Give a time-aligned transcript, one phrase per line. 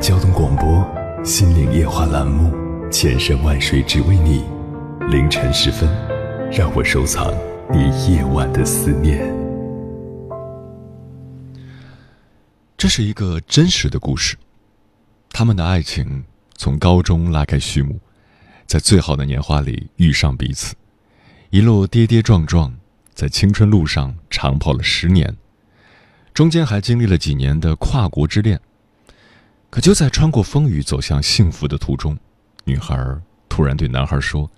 [0.00, 0.78] 交通广播
[1.24, 2.54] 《心灵夜话》栏目，
[2.88, 4.44] 千山万水只为你。
[5.10, 5.88] 凌晨时分，
[6.52, 7.34] 让我收藏
[7.72, 9.20] 你夜晚的思念。
[12.76, 14.36] 这是一个真实的故事，
[15.30, 16.24] 他们的爱情
[16.54, 17.98] 从高中拉开序幕，
[18.66, 20.76] 在最好的年华里遇上彼此，
[21.50, 22.72] 一路跌跌撞撞。
[23.14, 25.36] 在青春路上长跑了十年，
[26.32, 28.60] 中间还经历了几年的跨国之恋。
[29.70, 32.18] 可就在穿过风雨走向幸福的途中，
[32.64, 32.96] 女孩
[33.48, 34.50] 突然对男孩说：“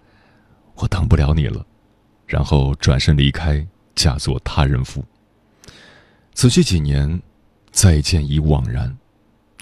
[0.76, 1.64] 我等不了你了。”
[2.26, 5.04] 然后转身离开，嫁作他人妇。
[6.34, 7.20] 此去几年，
[7.70, 8.96] 再见已惘然。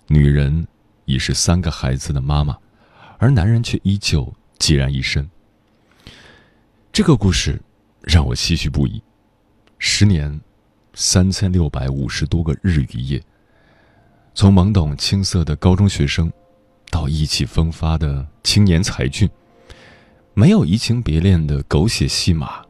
[0.07, 0.67] 女人
[1.05, 2.57] 已是三个孩子的妈妈，
[3.19, 5.29] 而男人却依旧孑然一身。
[6.93, 7.61] 这个故事。
[8.03, 9.03] 让我唏嘘不已。
[9.79, 10.41] 十年，
[10.95, 13.23] 三千六百五十多个日与夜。
[14.39, 16.33] 从懵懂青涩的高中学生，
[16.93, 19.29] 到意气风发的青年才俊，
[20.33, 22.65] 没有移情别恋的狗血戏码，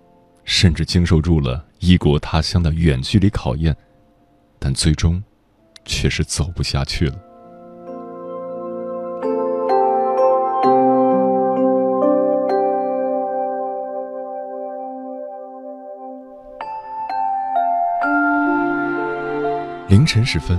[0.44, 3.76] 甚至经受住了异国他乡的远距离考验，
[4.58, 5.22] 但最终，
[5.84, 7.18] 却是走不下去了。
[19.88, 20.58] 凌晨时分，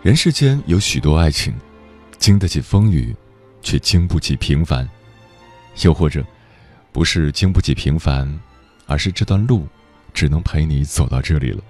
[0.00, 1.52] 人世间有许多爱情，
[2.18, 3.14] 经得起风雨，
[3.60, 4.86] 却经不起平凡；
[5.82, 6.24] 又或者，
[6.92, 8.32] 不是经不起平凡，
[8.86, 9.66] 而是这段路
[10.14, 11.60] 只能陪你走到这里了。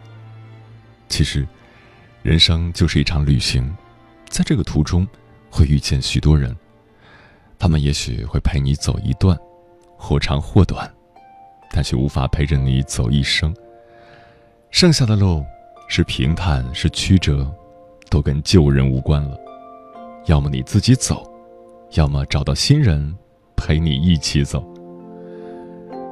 [1.08, 1.48] 其实，
[2.22, 3.74] 人生就是一场旅行，
[4.28, 5.08] 在这个途中
[5.50, 6.54] 会遇见许多人，
[7.58, 9.36] 他们也许会陪你走一段，
[9.96, 10.92] 或长或短，
[11.70, 13.56] 但却无法陪着你走一生。
[14.70, 15.42] 剩下的路，
[15.88, 17.50] 是平坦是曲折，
[18.10, 19.38] 都跟旧人无关了。
[20.26, 21.30] 要么你自己走，
[21.92, 23.16] 要么找到新人
[23.56, 24.62] 陪你一起走。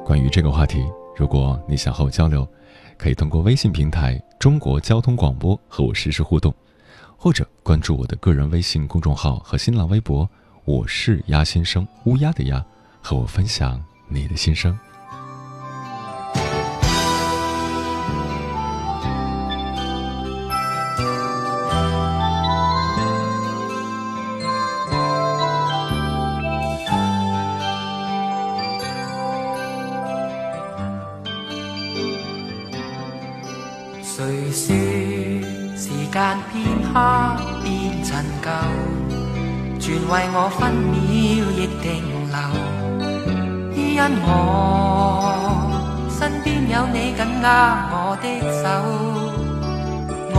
[0.05, 0.83] 关于这个话题，
[1.15, 2.47] 如果你想和我交流，
[2.97, 6.53] 可以通过微信平台“中国交通广播”和我实时互动，
[7.15, 10.27] 或者关注我的个人微信公众号和新浪微博
[10.65, 12.65] “我是鸭先生”（乌鸦的鸭），
[13.01, 14.77] 和我分享你的心声。
[39.87, 40.99] 全为我分秒
[41.55, 41.87] 亦停
[42.27, 42.35] 留，
[43.73, 44.27] 因我
[46.11, 47.47] 身边有你紧握
[47.93, 48.67] 我的手。
[50.35, 50.37] 爱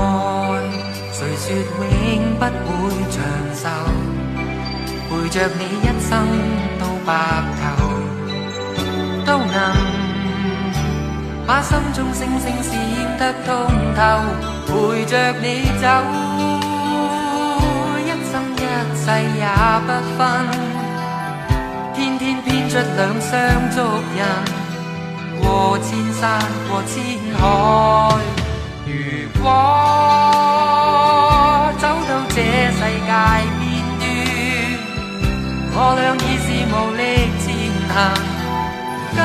[1.14, 1.48] 谁说
[1.81, 2.76] 永不会
[3.09, 3.16] 长
[3.56, 3.64] 寿？
[5.09, 6.12] 陪着你一生
[6.78, 7.09] 到白
[7.56, 7.65] 头，
[9.25, 9.56] 都能
[11.47, 12.68] 把心中星星闪
[13.16, 13.48] 得通
[13.97, 13.98] 透，
[14.66, 16.28] 陪着你走。
[19.09, 19.43] 世也
[19.87, 20.21] 不分，
[21.95, 23.31] 天天编出两双
[23.71, 23.81] 足
[24.15, 24.21] 印，
[25.41, 26.22] 过千山
[26.69, 26.95] 过千
[27.39, 27.41] 海。
[28.84, 28.93] 如
[29.41, 29.43] 果
[31.78, 32.37] 走到这
[32.77, 33.13] 世界
[33.59, 33.65] 边
[33.99, 34.05] 端，
[35.72, 37.03] 我俩已是无力
[37.41, 37.47] 前
[37.89, 37.97] 行，
[39.16, 39.19] 跟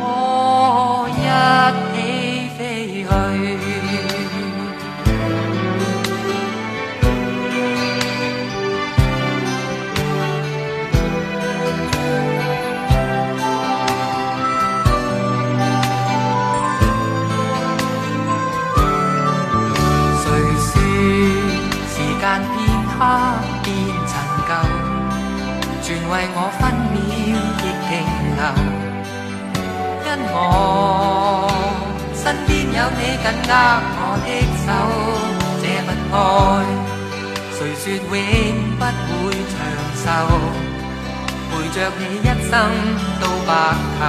[0.00, 0.02] 我
[1.14, 1.18] 一
[30.36, 31.48] 我
[32.12, 33.52] 身边有你紧握
[33.96, 34.28] 我的
[34.64, 34.66] 手，
[35.62, 36.16] 这份爱，
[37.54, 38.12] 谁说永
[38.78, 38.82] 不
[39.22, 39.54] 会长
[40.02, 40.06] 寿？
[41.50, 42.52] 陪着你一生
[43.20, 43.48] 到白
[44.00, 44.02] 头，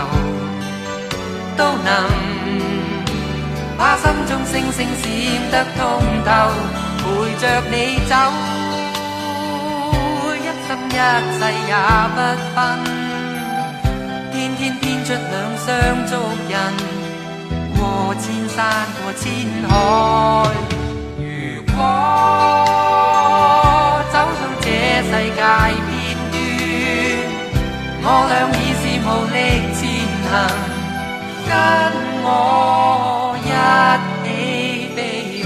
[1.56, 1.88] 都能
[3.78, 5.04] 把心中星星闪
[5.52, 5.80] 得通
[6.26, 6.28] 透，
[7.02, 7.06] 陪
[7.40, 7.74] 着你
[8.10, 8.14] 走，
[10.42, 10.92] 一生一
[11.38, 11.72] 世也
[12.16, 12.18] 不
[12.56, 13.05] 分。
[14.36, 15.66] 天天編出兩雙
[16.08, 16.14] 足
[16.50, 16.54] 印，
[17.80, 17.80] 過
[18.16, 18.58] 千山
[19.00, 19.24] 過千
[19.64, 19.72] 海。
[21.18, 21.24] 如
[21.74, 21.78] 果
[24.12, 25.42] 走到這世界
[25.88, 25.90] 邊
[26.32, 26.36] 端，
[28.04, 29.36] 我俩已是無力
[29.74, 29.82] 前
[30.30, 30.34] 行，
[31.48, 31.50] 跟
[32.26, 32.28] 我
[33.42, 33.48] 一
[34.26, 34.28] 起
[34.94, 34.98] 飛
[35.42, 35.46] 去。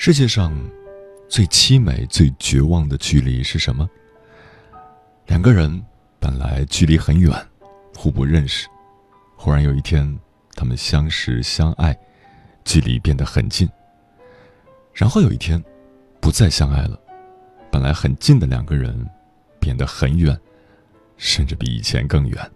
[0.00, 0.56] 世界上
[1.28, 3.90] 最凄美、最绝望的距离是什么？
[5.26, 5.84] 两个人
[6.20, 7.32] 本来距离很远，
[7.96, 8.68] 互不认识，
[9.36, 10.16] 忽然有一天，
[10.54, 11.98] 他们相识相爱，
[12.64, 13.68] 距离变得很近。
[14.94, 15.60] 然后有一天，
[16.20, 16.96] 不再相爱了，
[17.68, 19.04] 本来很近的两个人
[19.60, 20.38] 变得很远，
[21.16, 22.50] 甚至比以前更远。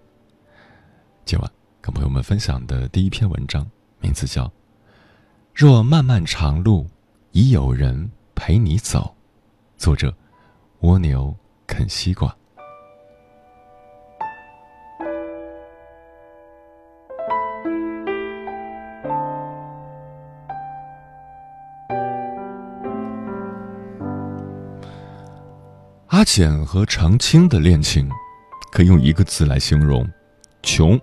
[1.24, 1.50] 今晚
[1.80, 3.68] 跟朋友们分享的第一篇文章，
[3.98, 4.44] 名字叫
[5.52, 6.84] 《若漫漫长路》。
[7.32, 9.16] 已有人陪你走，
[9.78, 10.14] 作者：
[10.80, 11.34] 蜗牛
[11.66, 12.36] 啃西瓜。
[26.08, 28.06] 阿简和常青的恋情，
[28.70, 30.06] 可以用一个字来形容：
[30.62, 31.00] 穷。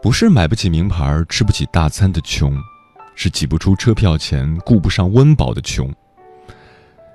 [0.00, 2.56] 不是买不起名牌、吃不起大餐的穷。
[3.16, 5.92] 是挤不出车票钱、顾不上温饱的穷。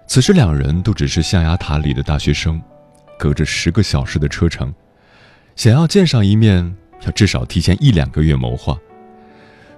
[0.08, 2.62] 此时两人都只是象牙塔里的大学生，
[3.18, 4.74] 隔着十个小时的车程，
[5.56, 6.76] 想要见上一面，
[7.06, 8.78] 要至少提前一两个月谋划。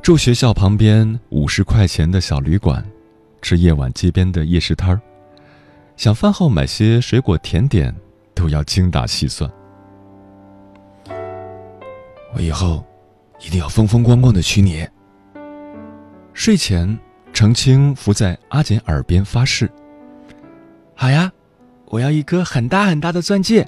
[0.02, 2.84] 住学校旁边五十块钱的小旅馆，
[3.42, 5.00] 吃夜晚街边的夜市摊儿，
[5.96, 7.96] 想饭后买些水果甜点，
[8.34, 9.50] 都要精打细算。
[12.34, 12.84] 我以后
[13.40, 14.88] 一定要风风光光的娶你。
[16.34, 17.00] 睡前，
[17.32, 19.72] 程青伏在阿简耳边发誓
[20.96, 21.32] ：“好呀，
[21.86, 23.68] 我要一颗很大很大的钻戒。”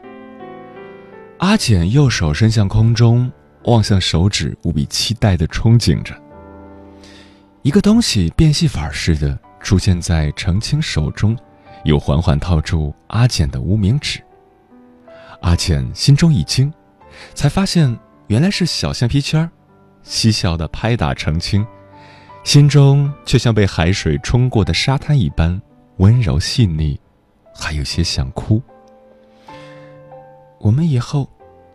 [1.38, 3.32] 阿简右手伸向空中，
[3.66, 6.20] 望向手指，无比期待的憧憬着。
[7.62, 11.38] 一个东西变戏法似的出现在程青手中，
[11.84, 14.20] 又缓缓套住阿简的无名指。
[15.42, 16.74] 阿简心中一惊，
[17.36, 17.96] 才发现
[18.28, 19.50] 原来是小橡皮圈，
[20.02, 21.66] 嬉笑的拍打程青。
[22.46, 25.60] 心中却像被海水冲过的沙滩一般
[25.98, 26.98] 温柔细腻，
[27.54, 28.62] 还有些想哭。
[30.60, 31.28] 我们以后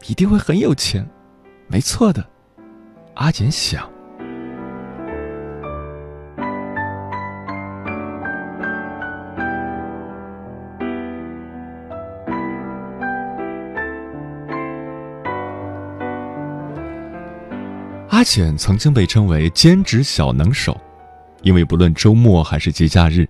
[0.07, 1.05] 一定会很有钱，
[1.67, 2.25] 没错的，
[3.15, 3.91] 阿简想。
[18.21, 20.79] 阿简曾经被称为兼职小能手，
[21.41, 23.27] 因为不论周末还是节假日，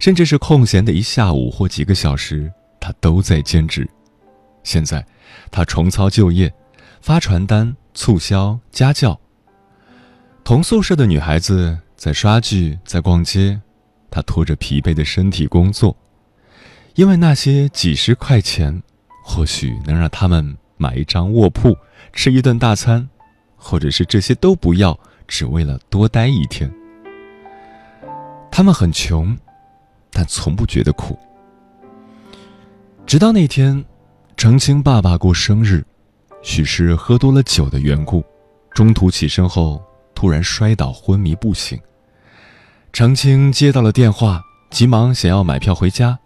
[0.00, 3.88] 甚至是空闲的一下午或几个小时，他都在兼职。
[4.64, 5.06] 现在，
[5.52, 6.52] 他重操旧业，
[7.00, 9.16] 发传单、促销、家教。
[10.42, 13.60] 同宿舍的女孩子在刷剧、在逛街，
[14.10, 15.96] 他拖着疲惫的身体工作。
[16.96, 18.82] 因为那些几十块钱，
[19.24, 21.76] 或许能让他们买一张卧铺，
[22.12, 23.08] 吃一顿大餐，
[23.64, 26.70] 或者是这些都不要，只为了多待一天。
[28.50, 29.34] 他们很穷，
[30.12, 31.18] 但从不觉得苦。
[33.06, 33.82] 直到那天，
[34.36, 35.82] 程青爸爸过生日，
[36.42, 38.22] 许是喝多了酒的缘故，
[38.74, 39.82] 中途起身后
[40.14, 41.80] 突然摔倒昏迷不醒。
[42.92, 46.18] 程青接到了电话，急忙想要买票回家，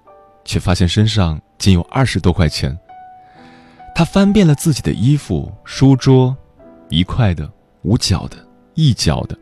[0.45, 2.76] 却发现身上仅有二十多块钱。
[3.95, 6.37] 他翻遍了自己的衣服、书桌，
[6.88, 7.50] 一块的、
[7.83, 8.37] 五角的、
[8.75, 9.38] 一角的，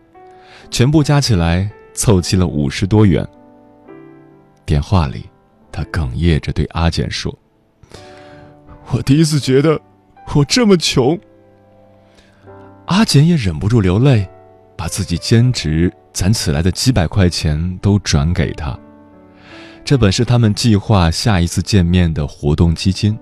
[0.71, 3.26] 全部加起来凑齐了五十多元。
[4.65, 5.25] 电话里。
[5.73, 7.38] 他哽咽着对阿简说
[8.91, 9.79] ：“我第一次觉得
[10.35, 11.21] 我这么穷。”
[12.88, 14.26] 阿简也忍不住流泪，
[14.75, 18.75] 把自己兼职攒起来的几百块钱都转给他。
[19.85, 23.19] 这本是他们计划下一次见面的活动基金。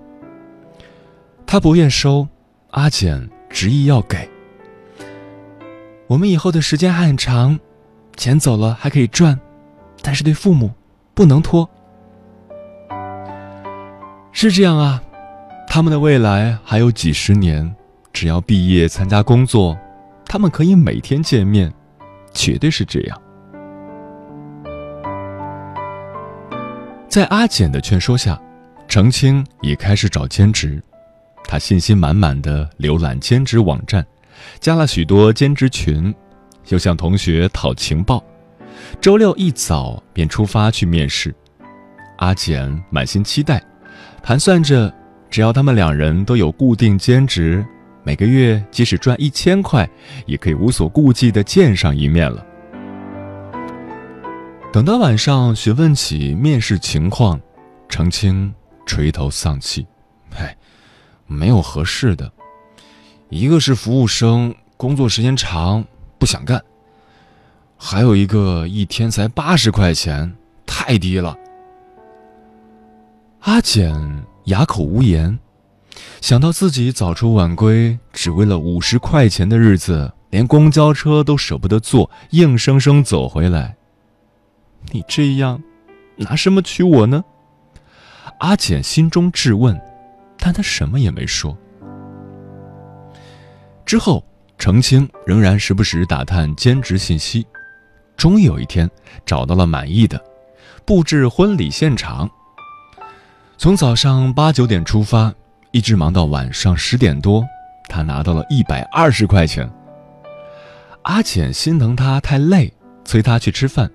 [1.45, 2.25] 他不愿收，
[2.71, 4.29] 阿简执意要给。
[6.07, 7.59] 我们以后的时间还很长，
[8.15, 9.39] 钱走了还可以赚，
[10.01, 10.71] 但是对父母
[11.13, 11.69] 不能拖。
[14.31, 15.01] 是这样啊，
[15.67, 17.75] 他们的未来还有几十年，
[18.13, 19.77] 只要毕业参加工作，
[20.25, 21.73] 他们可以每天见面，
[22.33, 23.21] 绝对是这样。
[27.07, 28.39] 在阿简的劝说下，
[28.89, 30.83] 程青也开始找兼职。
[31.47, 34.05] 他信心满满的浏览兼职网站，
[34.59, 36.13] 加了许多兼职群，
[36.69, 38.23] 又向同学讨情报。
[38.99, 41.33] 周六一早便出发去面试。
[42.17, 43.63] 阿简满心期待。
[44.21, 44.93] 盘算着，
[45.29, 47.65] 只要他们两人都有固定兼职，
[48.03, 49.87] 每个月即使赚一千块，
[50.25, 52.45] 也可以无所顾忌的见上一面了。
[54.73, 57.39] 等到晚上询问起面试情况，
[57.87, 58.53] 程青
[58.85, 59.85] 垂头丧气：“，
[61.27, 62.31] 没有合适的。
[63.29, 65.83] 一个是服务生，工作时间长，
[66.17, 66.59] 不想干；
[67.77, 71.37] 还有一个一天才八十块钱，太低了。”
[73.41, 75.37] 阿简哑口无言，
[76.21, 83.75] 想到自己早出晚归，只为了五十块钱的日子，连公交车都舍不得坐，硬生生走回来。
[84.91, 85.61] 你这样，
[86.15, 87.23] 拿什么娶我呢？
[88.39, 89.79] 阿简心中质问，
[90.45, 91.57] 但他什么也没说。
[93.83, 94.23] 之后，
[94.59, 97.43] 程青仍然时不时打探兼职信息，
[98.15, 98.87] 终于有一天
[99.25, 100.23] 找到了满意的，
[100.85, 102.29] 布置婚礼现场。
[103.57, 105.33] 从早上八九点出发，
[105.71, 107.43] 一直忙到晚上十点多，
[107.89, 109.67] 他拿到了一百二十块钱。
[111.01, 112.71] 阿简心疼他太累，
[113.03, 113.89] 催他去吃饭，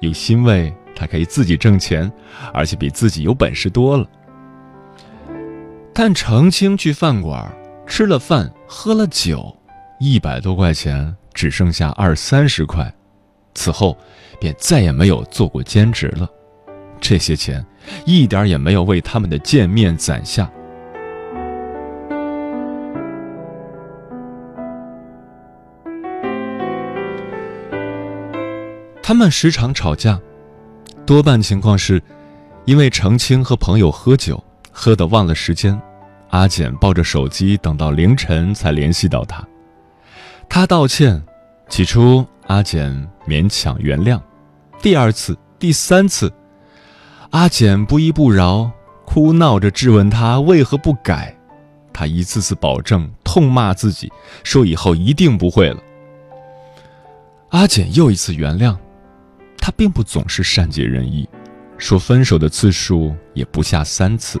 [0.00, 2.12] 又欣慰他可以自己挣钱，
[2.52, 4.04] 而且比自己有本事多了。
[5.94, 7.50] 但程青去饭馆
[7.86, 9.54] 吃了饭，喝了酒，
[10.00, 12.92] 一百多块钱只剩下二三十块，
[13.54, 13.96] 此后
[14.40, 16.28] 便再也没有做过兼职了。
[17.00, 17.64] 这些钱。
[18.06, 20.48] 一点也没有为他们的见面攒下。
[29.02, 30.16] 他们时常吵架，
[31.04, 32.00] 多半情况是，
[32.66, 34.40] 因为程青和朋友喝酒，
[34.72, 35.80] 喝得忘了时间，
[36.30, 39.46] 阿简抱着手机等到凌晨才联系到他。
[40.48, 41.22] 他道歉，
[41.68, 42.90] 起初阿简
[43.26, 44.20] 勉强原谅，
[44.80, 46.32] 第二次、第三次。
[47.30, 48.70] 阿简不依不饶，
[49.06, 51.34] 哭闹着质问他为何不改，
[51.92, 54.12] 他一次次保证，痛骂自己，
[54.42, 55.78] 说以后一定不会了。
[57.50, 58.76] 阿简又一次原谅，
[59.58, 61.28] 他并不总是善解人意，
[61.78, 64.40] 说分手的次数也不下三次。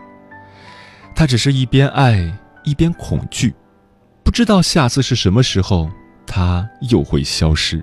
[1.14, 2.32] 他只是一边爱
[2.64, 3.54] 一边恐惧，
[4.22, 5.90] 不知道下次是什么时候，
[6.26, 7.82] 他又会消失。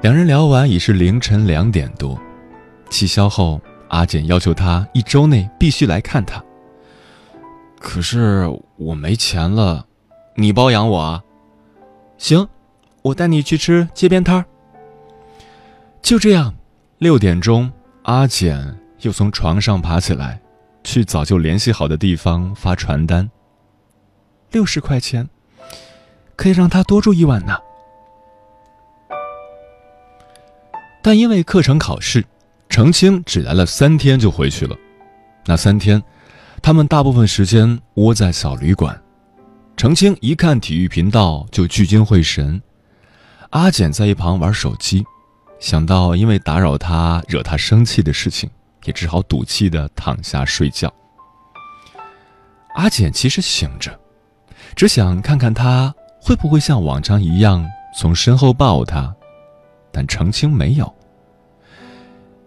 [0.00, 2.20] 两人聊完已是凌晨两点多。
[2.90, 6.42] 气消后，阿简要求他一周内必须来看他。
[7.78, 9.86] 可是我没钱了，
[10.36, 11.22] 你包养我啊？
[12.18, 12.46] 行，
[13.02, 14.44] 我带你去吃街边摊儿。
[16.00, 16.54] 就这样，
[16.98, 17.70] 六点钟，
[18.02, 20.40] 阿简又从床上爬起来，
[20.84, 23.30] 去早就联系好的地方发传单。
[24.50, 25.28] 六十块钱，
[26.36, 27.56] 可以让他多住一晚呢。
[31.02, 32.24] 但因为课程考试。
[32.68, 34.74] 程青只来了三天就回去了，
[35.44, 36.02] 那三天，
[36.62, 38.98] 他们大部分时间窝在小旅馆。
[39.76, 42.62] 程青一看体育频道就聚精会神，
[43.50, 45.04] 阿简在一旁玩手机，
[45.60, 48.48] 想到因为打扰他惹他生气的事情，
[48.84, 50.92] 也只好赌气的躺下睡觉。
[52.74, 53.98] 阿简其实醒着，
[54.74, 59.14] 只想看看他会不会像往常一样从身后抱他，
[59.92, 60.92] 但程青没有。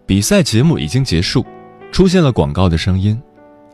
[0.04, 1.46] 比赛节目已经结束，
[1.92, 3.20] 出现了广告的声音。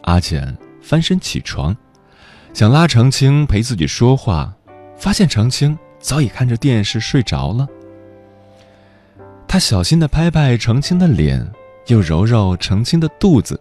[0.03, 1.77] 阿简翻身起床，
[2.53, 4.53] 想拉程青陪自己说话，
[4.97, 7.67] 发现程青早已看着电视睡着了。
[9.47, 11.47] 他小心地拍拍程青的脸，
[11.87, 13.61] 又揉揉程青的肚子，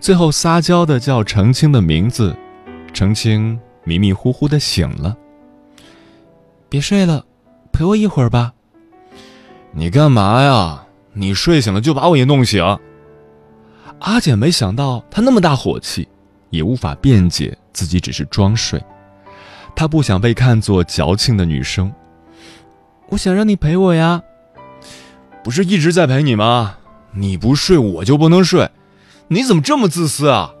[0.00, 2.36] 最后撒娇的叫程青的名字。
[2.92, 5.16] 程青迷迷糊糊的醒了。
[6.68, 7.24] 别睡了，
[7.72, 8.52] 陪我一会儿吧。
[9.72, 10.86] 你干嘛呀？
[11.12, 12.64] 你睡醒了就把我也弄醒。
[14.00, 16.08] 阿简没想到他那么大火气，
[16.50, 18.82] 也无法辩解自己只是装睡。
[19.76, 21.92] 他不想被看作矫情的女生。
[23.08, 24.22] 我想让你陪我呀。
[25.44, 26.76] 不是一直在陪你吗？
[27.12, 28.70] 你不睡我就不能睡，
[29.28, 30.52] 你怎么这么自私啊？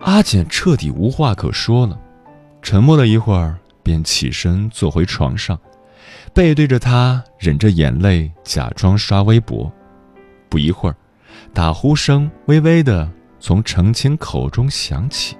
[0.00, 1.98] 阿简彻底无话可说了，
[2.62, 5.58] 沉默了一会儿，便起身坐回床上，
[6.32, 9.70] 背对着他，忍着眼泪假装刷微博。
[10.48, 10.96] 不一会儿。
[11.54, 15.36] 打呼声微微的从程青口中响起，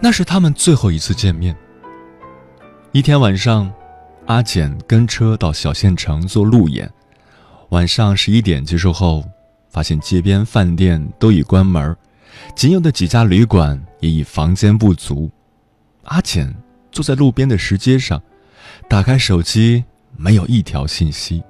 [0.00, 1.56] 那是他们最后一次见面。
[2.92, 3.70] 一天晚上，
[4.26, 6.90] 阿简跟车到小县城做路演，
[7.70, 9.24] 晚上十一点结束后，
[9.68, 11.96] 发现街边饭店都已关门，
[12.54, 15.30] 仅有的几家旅馆也已房间不足。
[16.04, 16.54] 阿简
[16.92, 18.22] 坐在路边的石阶上，
[18.88, 19.84] 打开手机，
[20.16, 21.42] 没有一条信息。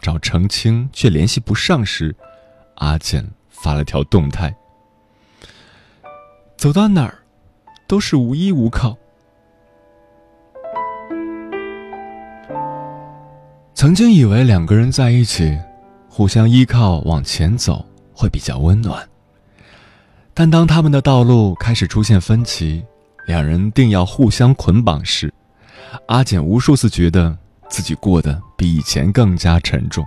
[0.00, 2.14] 找程青却联系不上时，
[2.76, 4.54] 阿简发了条动态
[6.56, 7.18] ：“走到哪儿，
[7.88, 8.96] 都是无依无靠。”
[13.74, 15.58] 曾经以为两个人在一起，
[16.08, 19.08] 互相依靠往前走会比较温暖，
[20.32, 22.84] 但当他们的道路开始出现分歧。
[23.26, 25.30] 两人定要互相捆绑时，
[26.06, 27.36] 阿简无数次觉得
[27.68, 30.02] 自己过得比以前更加沉重。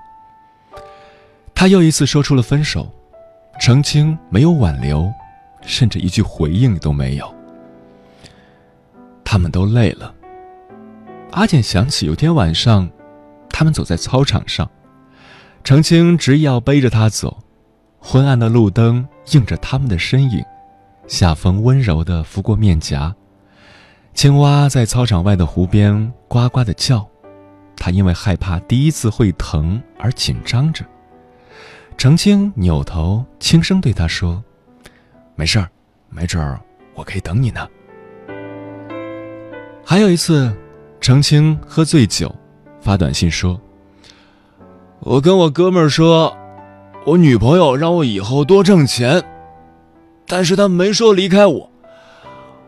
[1.54, 2.92] 他又一次说出了分手，
[3.60, 5.08] 澄清没有挽留，
[5.62, 7.41] 甚至一句回应都没有。
[9.32, 10.14] 他们都累了。
[11.32, 12.90] 阿简想起有天晚上，
[13.50, 14.70] 他们走在操场上，
[15.64, 17.42] 程青执意要背着他走，
[17.98, 20.44] 昏暗的路灯映着他们的身影。
[21.08, 23.16] 夏风温柔地拂过面颊，
[24.14, 27.08] 青蛙在操场外的湖边呱呱地叫。
[27.78, 30.84] 他因为害怕第一次会疼而紧张着。
[31.98, 34.44] 程青扭头轻声对他说
[35.36, 35.70] ：“没事儿，
[36.10, 36.60] 没准儿
[36.96, 37.66] 我可以等你呢。”
[39.86, 40.52] 还有一次，
[41.00, 42.34] 程青喝醉酒，
[42.80, 43.60] 发短信说
[45.02, 46.36] ：“我跟我哥们儿说，
[47.06, 49.24] 我女朋友让我以后多挣钱。”
[50.28, 51.70] 但是他没说离开我，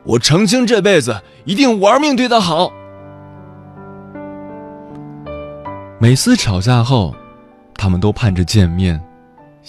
[0.03, 2.73] 我程青这辈子一定玩命对他好。
[5.97, 7.15] 每次吵架后，
[7.75, 9.01] 他们都盼着见面，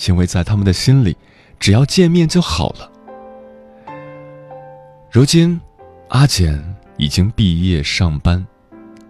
[0.09, 1.17] 因为在他们的心里，
[1.61, 2.91] 只要见面就好了。
[5.13, 5.61] 如今，
[6.09, 6.61] 阿简
[6.97, 8.47] 已经毕业上班，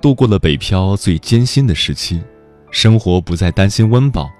[0.00, 2.22] 度过了北漂最艰辛的时期，
[2.70, 4.30] 生活不再担心温饱，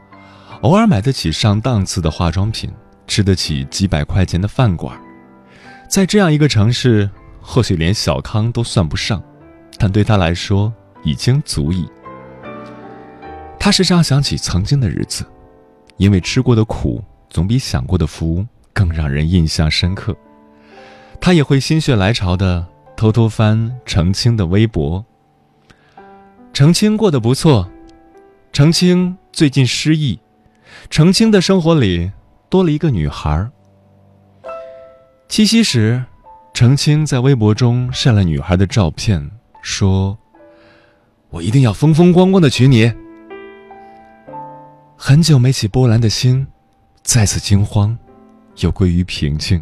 [0.62, 2.70] 偶尔买得起上档次的化妆品。
[3.06, 4.98] 吃得起几百块钱的饭馆，
[5.90, 9.22] 在这样一个城市，或许连小康都算不上，
[9.76, 11.86] 但对他来说已经足以。
[13.60, 15.22] 他时常想起曾经的日子，
[15.98, 20.16] 因为吃过的苦总比享过的福更让人印象深刻。
[21.20, 25.04] 他也会心血来潮的偷偷翻程青的微博。
[26.52, 27.68] 程青过得不错，
[28.52, 30.18] 程青最近失忆，
[30.88, 32.10] 程青的生活里。
[32.50, 33.50] 多了一个女孩。
[35.28, 36.04] 七夕时，
[36.52, 39.28] 程青在微博中晒了女孩的照片，
[39.60, 40.16] 说
[41.30, 42.92] ：“我一定要风风光光的娶你。”
[44.96, 46.46] 很久没起波澜的心，
[47.02, 47.98] 再次惊慌，
[48.58, 49.60] 又归于平静。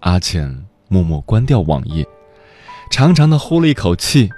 [0.00, 0.54] 阿浅
[0.88, 2.06] 默默关掉网页，
[2.90, 4.30] 长长的呼了一口气，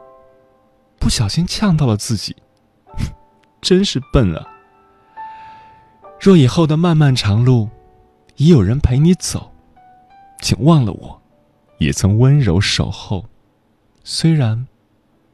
[1.00, 2.36] 不小心呛到了自己，
[3.60, 4.46] 真是笨啊。
[6.20, 7.68] 若以后的漫漫长路，
[8.36, 9.52] 已有人陪你走，
[10.40, 11.22] 请忘了我，
[11.78, 13.26] 也曾温柔守候，
[14.04, 14.66] 虽然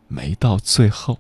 [0.09, 1.19] 没到最后。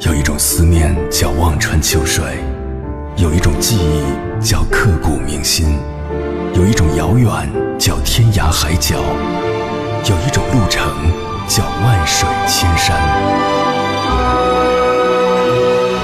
[0.00, 2.24] 有一种思念叫望穿秋水，
[3.16, 5.78] 有一种记忆叫刻骨铭心，
[6.54, 8.94] 有一种遥远叫天涯海角，
[10.08, 10.88] 有一种路程
[11.48, 12.96] 叫万水千山。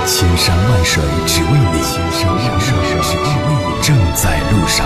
[0.05, 4.85] 千山万水只为你，千山万水只为你，正在路上。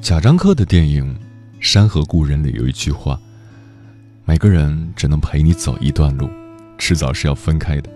[0.00, 1.14] 贾樟柯的电影
[1.60, 3.20] 《山河故人》里有一句话
[4.24, 6.30] ：“每个人只能陪你走一段路，
[6.78, 7.90] 迟早是要分开的。”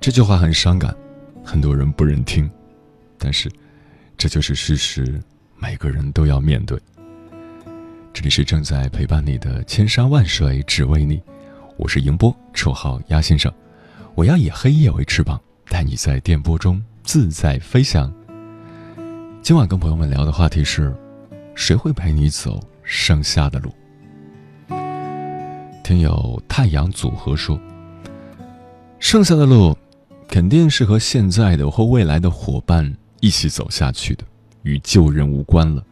[0.00, 0.94] 这句话很伤感，
[1.44, 2.50] 很多人不忍听，
[3.18, 3.50] 但是
[4.16, 5.20] 这就是事实，
[5.56, 6.78] 每个人都要面对。
[8.12, 11.22] 这里是正在陪伴你的千山万水只为你，
[11.76, 13.52] 我是迎波，绰号鸭先生。
[14.14, 18.12] 我要以黑夜为翅膀，带你在电波中自在飞翔。
[19.42, 20.94] 今晚跟朋友们聊的话题是：
[21.54, 23.70] 谁会陪你走剩下的路？
[25.84, 27.60] 听友太阳组合说，
[28.98, 29.76] 剩下的路
[30.26, 34.24] 肯定是和现在的或未来的伙伴一起走下去的，
[34.62, 35.84] 与旧人无关了。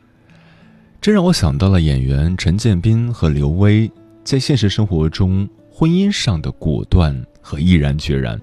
[0.99, 3.89] 这让我想到了演员陈建斌和刘威
[4.25, 8.41] 在现实生活中婚姻上的果断和毅然决然。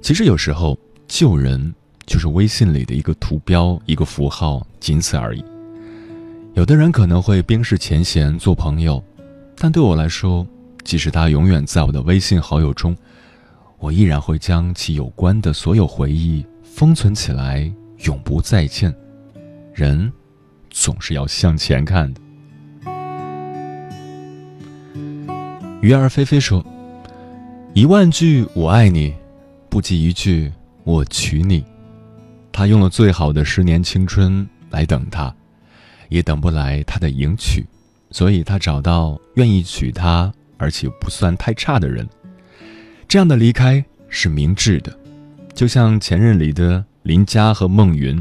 [0.00, 0.76] 其实有时候
[1.06, 1.72] 旧人。
[2.06, 5.44] 就是微信里的一个图标，一个符号，仅此而已。
[6.54, 9.00] 有的人可能会冰释前嫌做朋友，
[9.62, 10.46] 但对我来说，
[10.84, 12.96] 即使他永远在我的微信好友中，
[13.78, 17.70] 我依然会将其有关的所有回忆封存起来，
[18.06, 18.90] 永不再见。
[19.74, 20.10] 人
[20.70, 22.20] 总是要向前看的。
[25.82, 26.64] 鱼儿飞飞说
[27.74, 29.14] ：“一万句我爱你，
[29.68, 30.50] 不及一句
[30.84, 31.62] 我娶你。”
[32.50, 35.34] 他用了最好的十年青春来等他，
[36.08, 37.62] 也等不来他的迎娶，
[38.10, 42.08] 所以他找到愿意娶她而且不算太差的人。
[43.08, 44.96] 这样的离开是明智的，
[45.54, 48.20] 就像前任里的林佳和孟云。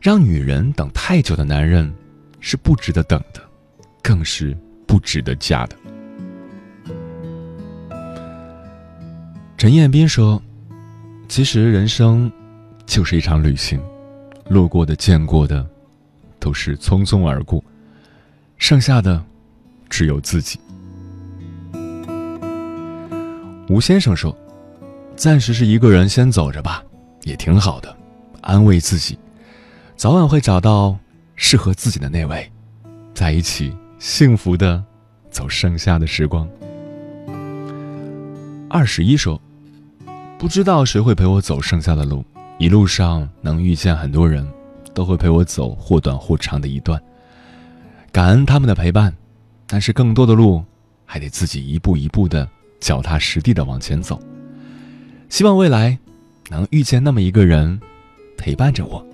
[0.00, 1.92] 让女人等太久的男人
[2.40, 3.42] 是不值得等的，
[4.02, 5.76] 更是不值得嫁的。
[9.56, 10.40] 陈彦斌说
[11.28, 12.30] ：“其实人生。”
[12.86, 13.78] 就是一场旅行，
[14.48, 15.68] 路过的、见过的，
[16.40, 17.62] 都是匆匆而过，
[18.58, 19.24] 剩下的
[19.88, 20.60] 只有自己。
[23.68, 24.36] 吴先生说
[25.16, 26.82] ：“暂时是一个人先走着吧，
[27.22, 27.96] 也挺好的，
[28.40, 29.18] 安慰自己，
[29.96, 30.98] 早晚会找到
[31.36, 32.50] 适合自己的那位，
[33.14, 34.82] 在一起幸福的
[35.30, 36.48] 走剩下的时光。”
[38.68, 39.40] 二十一说
[40.38, 42.24] ：“不知道谁会陪我走剩下的路。”
[42.58, 44.44] 一路上能遇见很多人，
[44.92, 47.00] 都会陪我走或短或长的一段。
[48.18, 49.14] 感恩他们的陪伴，
[49.64, 50.64] 但是更多的路
[51.06, 52.48] 还得自己一步一步的
[52.80, 54.20] 脚踏实地的往前走。
[55.28, 55.96] 希望未来
[56.50, 57.80] 能遇见那么一个人，
[58.36, 59.06] 陪伴着我。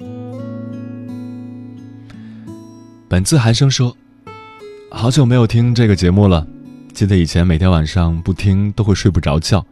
[3.06, 3.94] 本次寒生说
[4.90, 6.46] ：“好久没有听这个节目了，
[6.94, 9.66] 记得以前每天晚上不听都会睡不着觉，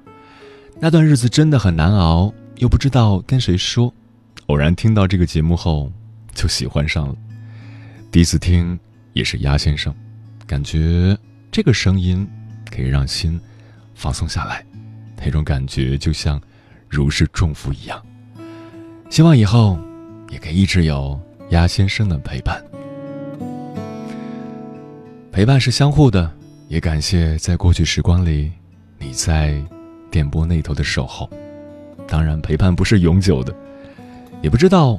[0.79, 3.95] 那段日子真的很难熬。”又不知道跟谁说，
[4.49, 5.91] 偶然听到这个节目后，
[6.35, 7.17] 就喜欢上了。
[8.11, 8.79] 第一次听
[9.13, 9.95] 也是鸭先生，
[10.47, 11.17] 感觉
[11.51, 12.27] 这个声音
[12.71, 13.41] 可以让心
[13.95, 14.65] 放松下来，
[15.17, 16.41] 那种感觉就像
[16.89, 18.03] 如释重负一样。
[19.11, 19.79] 希望以后
[20.31, 21.21] 也可以一直有
[21.51, 22.65] 鸭先生的陪伴，
[25.31, 26.31] 陪伴是相互的。
[26.69, 28.51] 也感谢在过去时光里
[28.99, 29.63] 你在
[30.11, 31.29] 电波那头的守候。
[32.09, 33.55] 当然，陪伴不是永久的，
[34.41, 34.99] 也不知道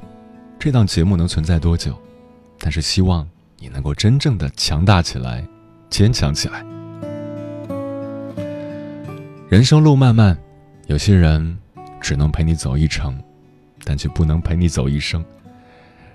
[0.60, 2.00] 这档节目能存在多久，
[2.60, 3.28] 但是希望
[3.64, 5.42] 你能够真正的强大起来，
[5.90, 6.66] 坚强起来。
[9.48, 10.38] 人生路漫漫，
[10.88, 11.58] 有些人
[12.02, 13.18] 只能陪你走一程，
[13.86, 15.24] 但却不能陪你走一生。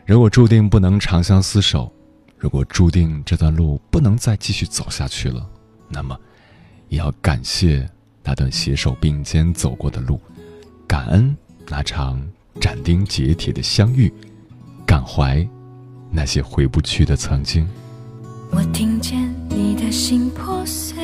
[0.04, 1.90] 如果注定不能长相厮守，
[2.36, 5.48] 如果注定这段路不能再继续走下去了，
[5.88, 6.14] 那么
[6.88, 7.88] 也要感谢
[8.22, 10.20] 那段携手并肩走过的路。
[10.86, 11.34] 感恩
[11.66, 12.22] 那场
[12.60, 14.12] 斩钉截铁的相遇，
[14.84, 15.48] 感怀
[16.10, 17.66] 那些回不去的曾经。
[18.50, 20.96] 我听见你的心破碎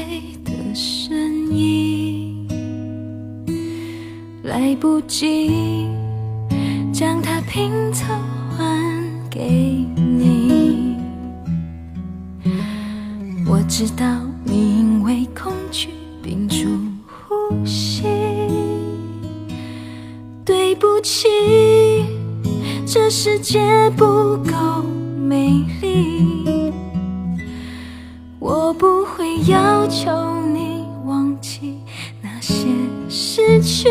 [0.44, 1.14] 的声
[1.52, 2.48] 音，
[4.42, 5.88] 来不及
[6.92, 8.06] 将它拼凑
[8.56, 8.64] 还
[9.30, 10.96] 给你。
[13.46, 15.90] 我知道你因为恐惧
[16.22, 16.66] 屏住
[17.06, 18.04] 呼吸。
[20.46, 21.28] 对不起，
[22.94, 23.58] 这世界
[23.96, 24.04] 不
[24.36, 24.80] 够
[25.18, 26.72] 美丽，
[28.38, 30.12] 我不会要求
[30.54, 31.80] 你忘记
[32.22, 32.68] 那些
[33.08, 33.88] 失去，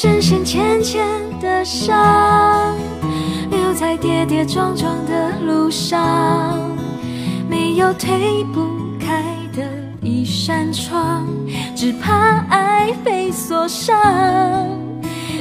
[0.00, 1.04] 深深浅浅
[1.40, 2.76] 的伤，
[3.50, 6.56] 留在跌跌撞撞的路上，
[7.50, 8.60] 没有推不
[9.00, 9.64] 开的
[10.00, 11.26] 一扇窗，
[11.74, 13.98] 只怕爱被锁上。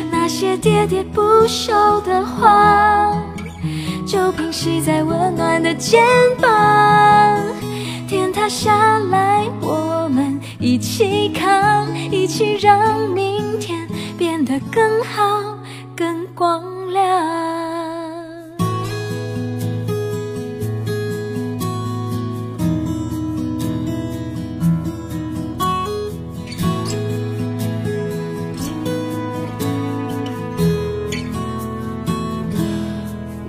[0.10, 3.14] 那些喋喋不休的话，
[4.08, 6.02] 就平息在温暖的肩
[6.42, 6.50] 膀。
[8.08, 13.88] 天塌下来，我们一起扛，一起让明天
[14.18, 15.60] 变得更好、
[15.96, 17.04] 更光亮。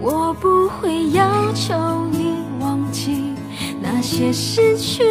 [0.00, 1.74] 我不会要求
[2.10, 3.32] 你忘记
[3.80, 5.02] 那些失去，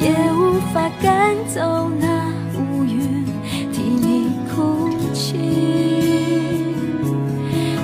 [0.00, 2.06] 也无法赶走那
[5.28, 5.36] 情。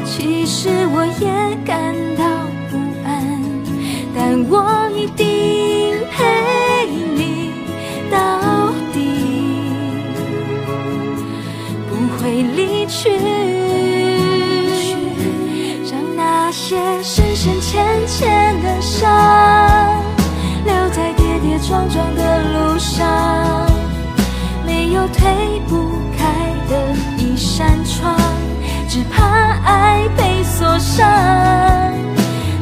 [0.05, 1.27] 其实我也
[1.65, 2.25] 感到
[2.71, 2.73] 不
[3.05, 3.09] 安，
[4.15, 4.55] 但我
[4.97, 5.25] 一定
[6.11, 6.17] 陪
[7.15, 7.53] 你
[8.11, 8.15] 到
[8.93, 8.97] 底。
[11.89, 13.11] 不会离去，
[15.91, 19.03] 让那些深深浅浅的伤，
[20.65, 22.21] 留在跌跌撞撞的
[22.53, 23.67] 路上，
[24.67, 25.75] 没有退步
[29.65, 31.05] 爱被锁上。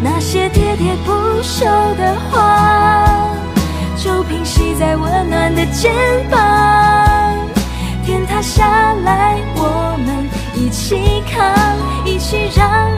[0.03, 1.65] 那些喋喋不休
[1.97, 3.37] 的话，
[3.97, 5.93] 就平息在温暖的肩
[6.31, 6.41] 膀。
[8.05, 11.55] 天塌下来，我们一起扛，
[12.05, 12.91] 一起让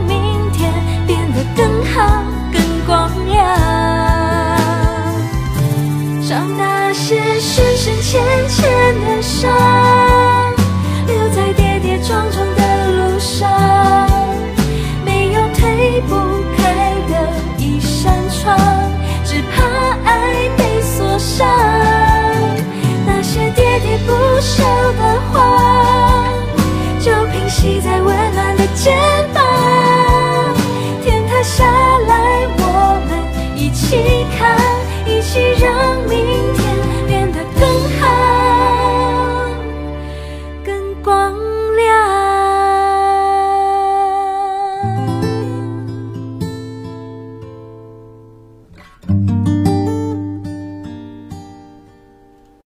[33.84, 33.96] 一起
[34.38, 34.56] 看，
[35.04, 36.63] 一起让明天。